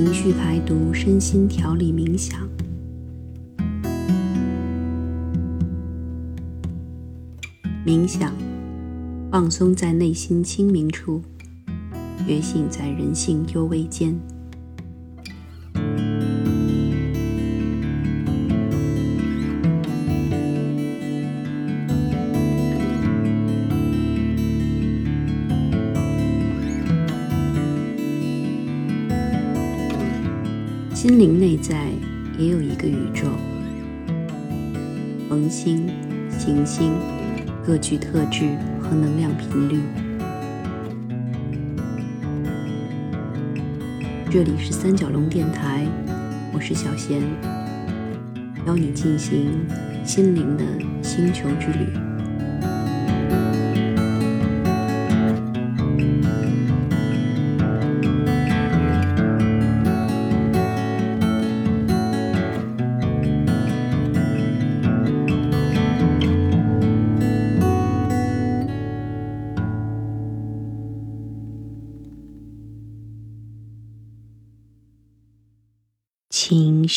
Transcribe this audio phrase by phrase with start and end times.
[0.00, 2.48] 情绪排毒、身心调理冥想。
[7.84, 8.32] 冥想，
[9.28, 11.20] 放松在内心清明处，
[12.24, 14.16] 觉醒在人性幽微间。
[31.08, 31.86] 心灵内在
[32.36, 33.28] 也有一个宇宙，
[35.30, 35.88] 恒星、
[36.28, 36.92] 行星
[37.64, 38.44] 各具特质
[38.78, 39.80] 和能量频率。
[44.28, 45.86] 这里是三角龙电台，
[46.52, 47.22] 我是小贤，
[48.66, 49.66] 邀你进行
[50.04, 50.64] 心灵的
[51.02, 52.07] 星球之旅。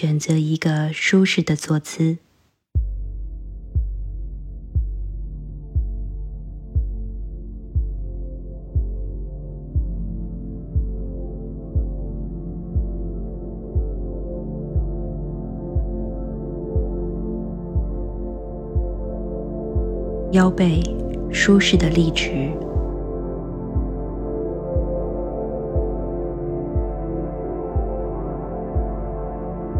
[0.00, 2.18] 选择一个舒适的坐姿，
[20.30, 20.80] 腰背
[21.32, 22.47] 舒适的立直。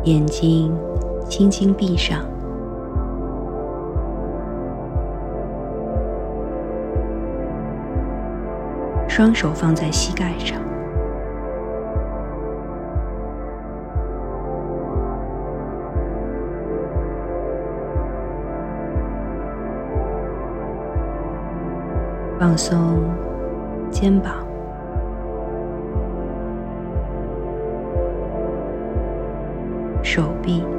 [0.08, 0.74] 眼睛
[1.28, 2.24] 轻轻闭上，
[9.06, 10.58] 双手放在膝盖上，
[22.40, 23.04] 放松
[23.90, 24.47] 肩膀。
[30.08, 30.77] 手臂、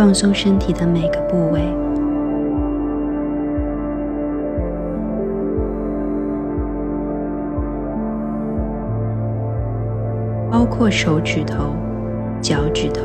[0.00, 1.60] 放松身体的每个部位。
[10.50, 11.76] 包括手指头、
[12.40, 13.02] 脚趾头，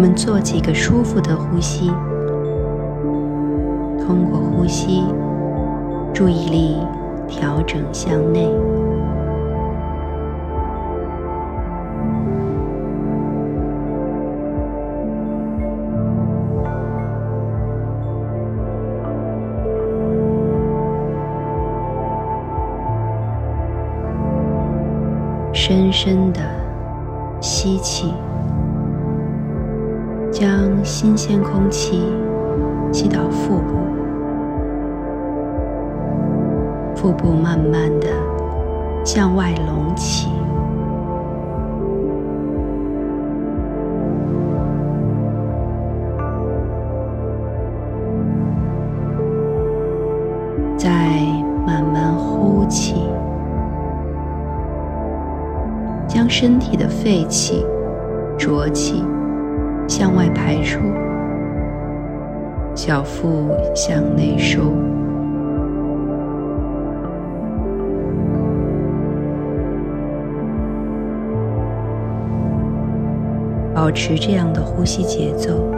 [0.00, 1.90] 我们做几个舒服的呼吸，
[4.00, 5.04] 通过呼吸，
[6.14, 6.78] 注意力
[7.28, 8.48] 调整向内，
[25.52, 26.40] 深深的
[27.42, 28.14] 吸气。
[30.30, 32.04] 将新鲜空气
[32.92, 33.74] 吸到腹部，
[36.94, 38.06] 腹部慢慢的
[39.04, 40.30] 向外隆起，
[50.76, 50.88] 再
[51.66, 52.94] 慢慢呼气，
[56.06, 57.66] 将身体的废气、
[58.38, 59.04] 浊气
[60.00, 60.80] 向外排出，
[62.74, 64.72] 小腹向内收。
[73.74, 75.70] 保持这样的呼吸节奏，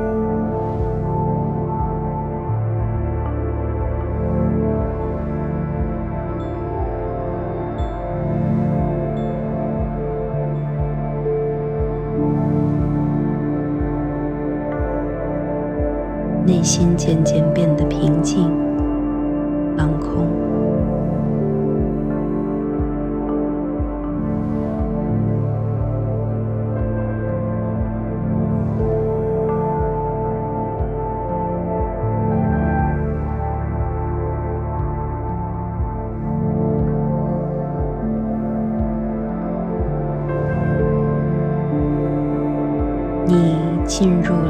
[16.62, 18.48] 心渐渐变得平静、
[19.76, 20.28] 放空。
[43.26, 43.56] 你
[43.86, 44.41] 进入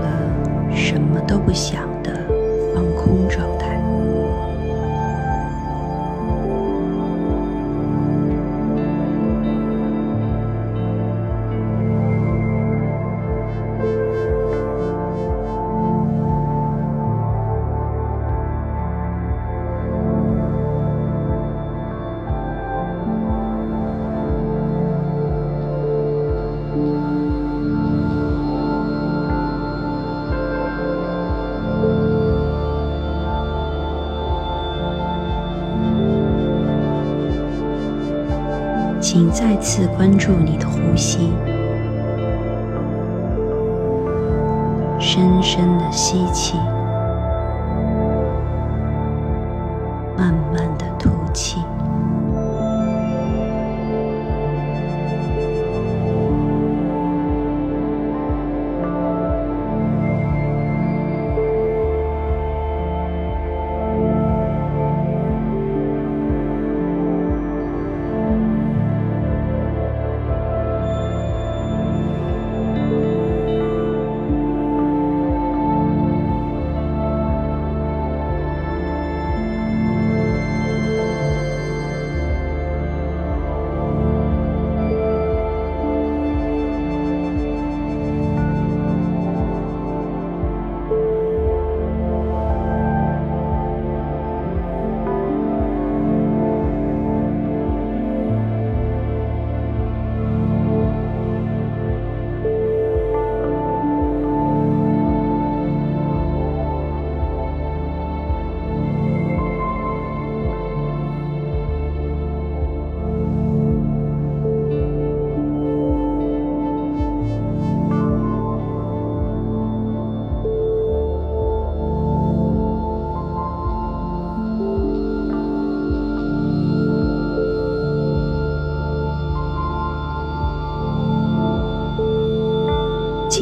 [39.14, 41.18] 请再次关注你的呼吸，
[44.98, 46.56] 深深的吸气，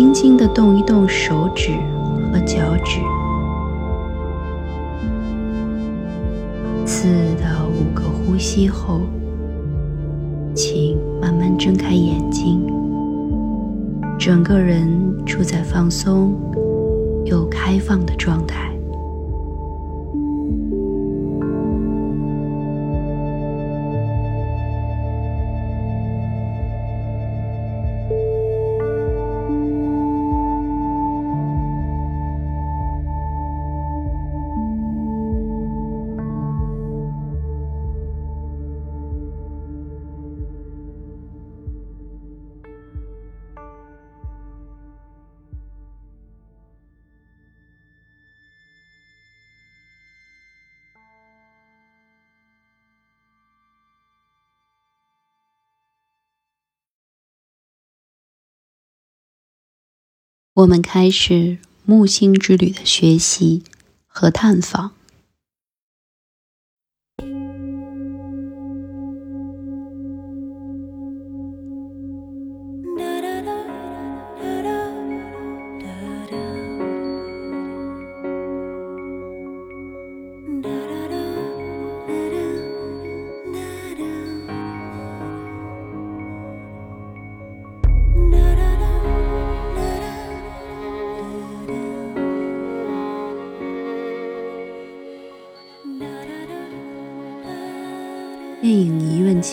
[0.00, 1.73] 轻轻的动一动手指
[2.32, 3.00] 和脚趾，
[6.87, 7.06] 四
[7.37, 9.02] 到五个呼吸后，
[10.54, 12.66] 请慢慢睁开眼睛，
[14.19, 14.88] 整个人
[15.26, 16.33] 处在放松
[17.26, 18.69] 又开放的状态。
[60.52, 63.62] 我们开始木星之旅的学习
[64.09, 64.90] 和探访。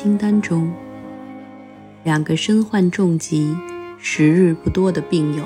[0.08, 0.72] 清单中，
[2.06, 3.54] 两个身患重疾、
[3.98, 5.44] 时日不多的病友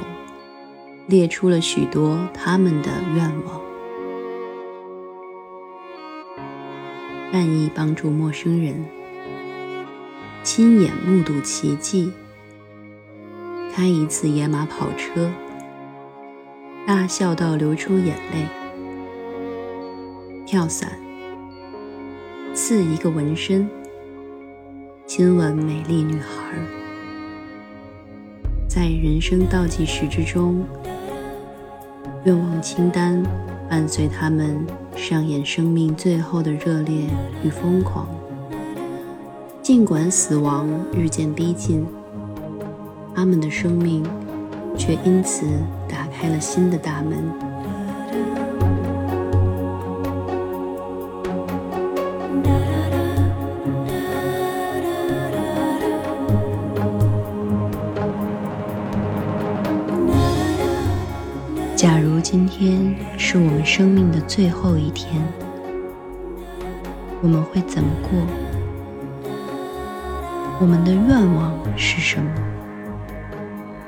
[1.07, 3.59] 列出了许多他们的愿望：
[7.33, 8.85] 愿意帮助陌生人，
[10.43, 12.13] 亲眼目睹奇迹，
[13.73, 15.31] 开一次野马跑车，
[16.85, 18.45] 大笑到流出眼泪，
[20.45, 20.91] 跳伞。
[22.53, 23.67] 刺一个纹身，
[25.13, 26.57] 亲吻美丽女孩，
[28.65, 30.63] 在人生倒计时之中，
[32.23, 33.21] 愿望清单
[33.69, 34.65] 伴随他们
[34.95, 37.09] 上演生命最后的热烈
[37.43, 38.07] 与疯狂。
[39.61, 41.85] 尽管死亡日渐逼近，
[43.13, 44.05] 他们的生命
[44.77, 45.45] 却因此
[45.89, 47.50] 打开了新的大门。
[61.81, 65.19] 假如今天是我们生命的最后一天，
[67.23, 68.11] 我们会怎么过？
[70.59, 72.31] 我们的愿望是什么？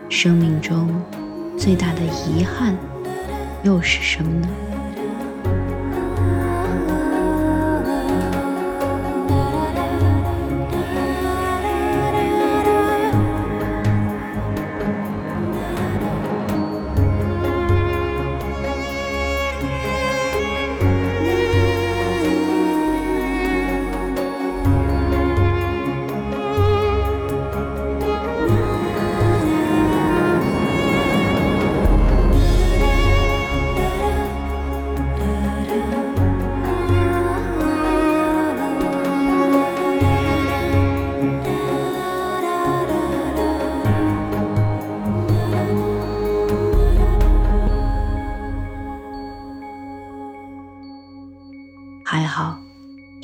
[0.10, 0.90] 生命中
[1.56, 2.76] 最大的遗憾
[3.62, 4.50] 又是什么呢？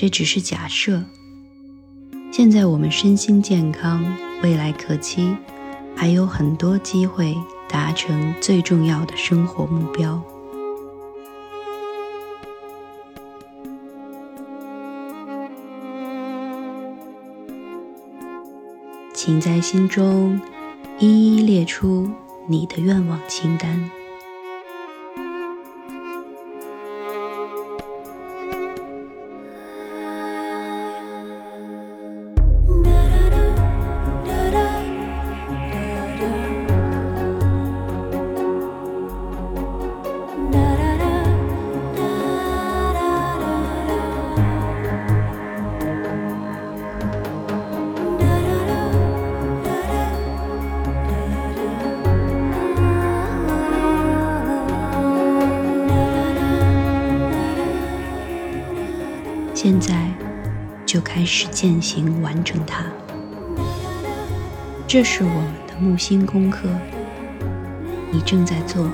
[0.09, 1.03] 只是假设。
[2.31, 4.03] 现在我们身心健康，
[4.41, 5.35] 未来可期，
[5.95, 7.35] 还有很多机会
[7.67, 10.21] 达成最重要的生活目标。
[19.13, 20.39] 请在心中
[20.97, 22.09] 一一列出
[22.47, 23.98] 你的愿望清单。
[62.21, 62.83] 完成它，
[64.87, 66.67] 这是我们的木星功课，
[68.11, 68.89] 你正在做。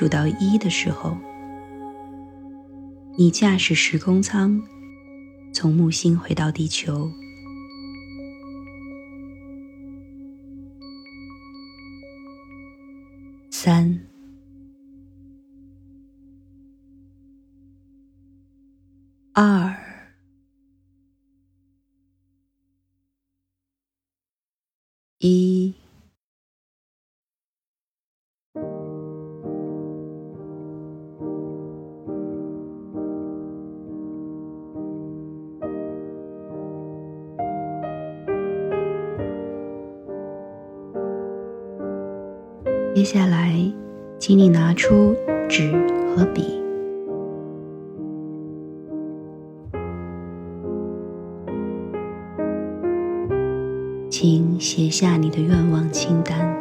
[0.00, 1.14] 数到一的时候，
[3.18, 4.58] 你驾驶时空舱
[5.52, 7.12] 从木星回到地球。
[13.50, 14.00] 三、
[19.34, 19.76] 二、
[25.18, 25.79] 一。
[43.00, 43.58] 接下来，
[44.18, 45.16] 请你拿出
[45.48, 45.72] 纸
[46.14, 46.42] 和笔，
[54.10, 56.59] 请写下你的愿望清单。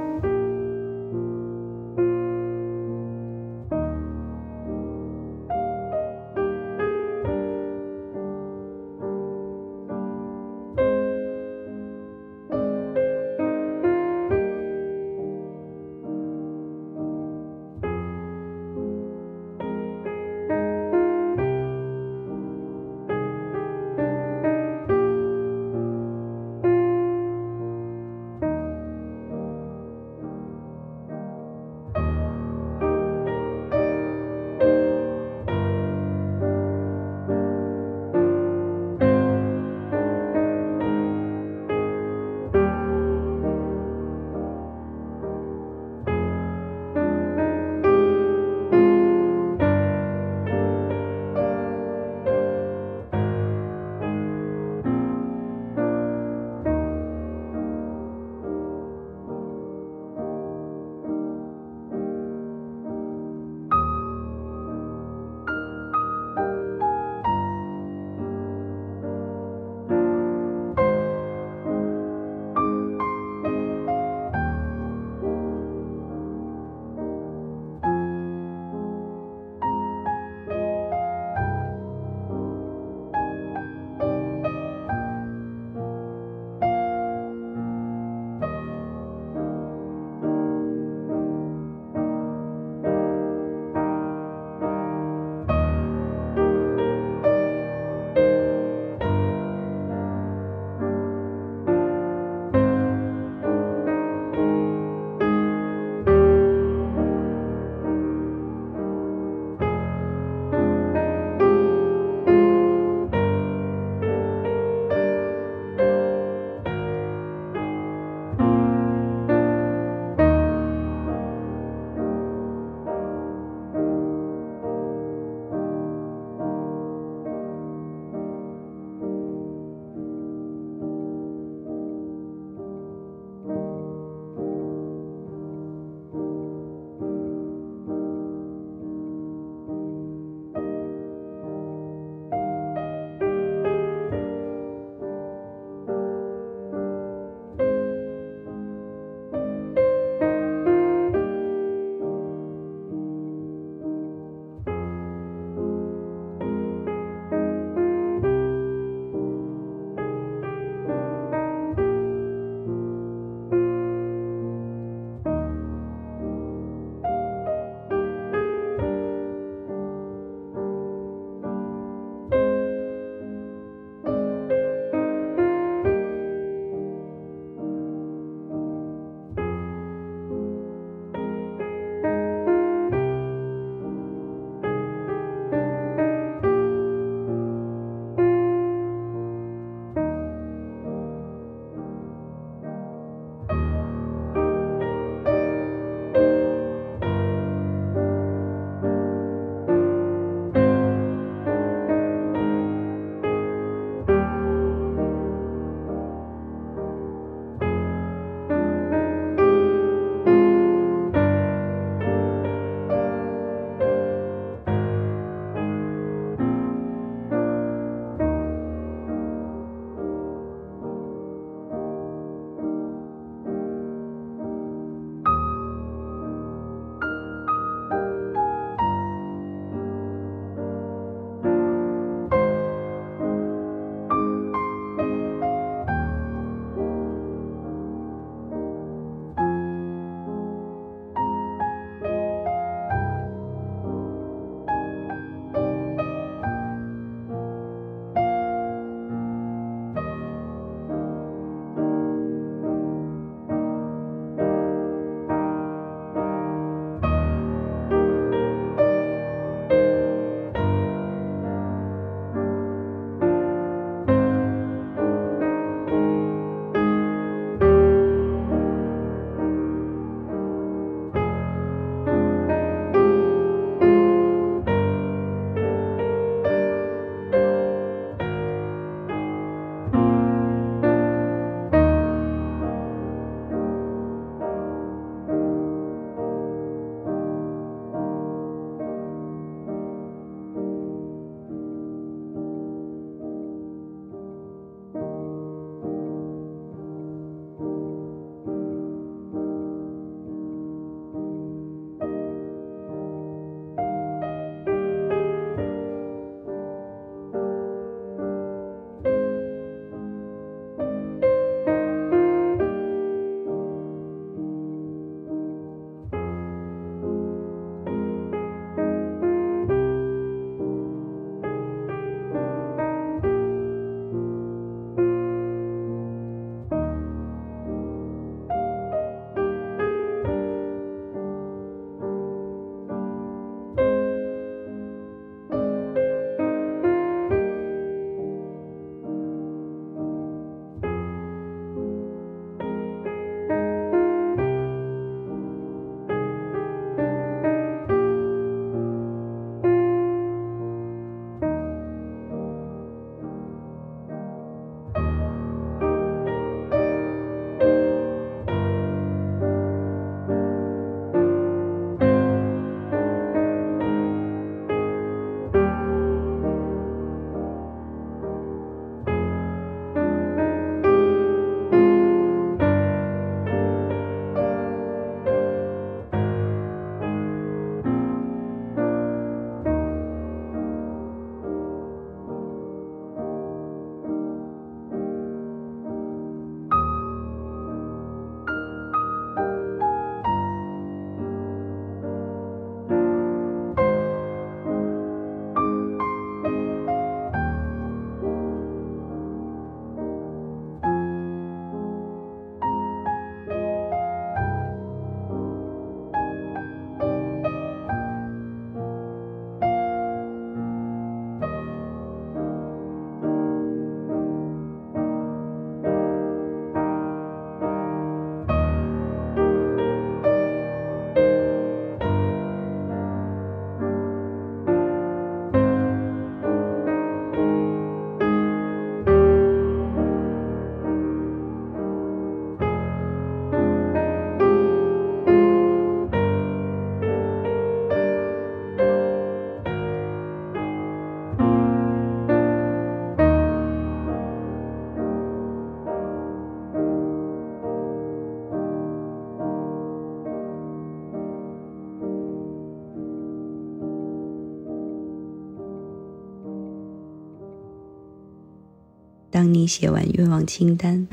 [459.31, 461.07] 当你写完愿望清单，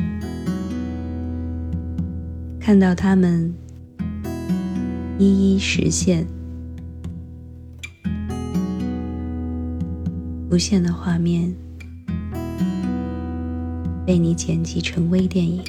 [2.59, 3.55] 看到他们
[5.19, 6.27] 一一实现，
[10.49, 11.55] 浮现的画面
[14.07, 15.63] 被你剪辑成微电影。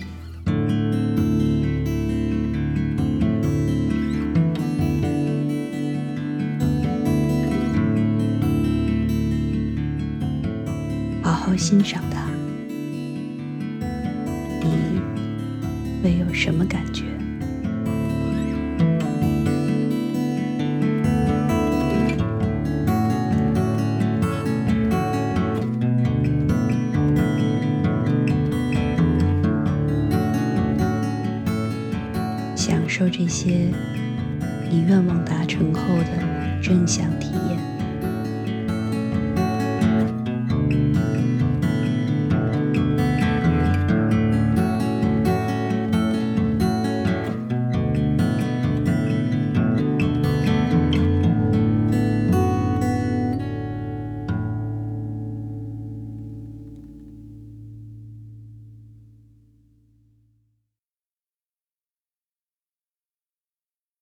[11.22, 12.27] 好好欣赏它，
[16.48, 17.04] 什么感觉？
[32.56, 33.74] 享受这些
[34.70, 37.47] 你愿望达成后的正向体验。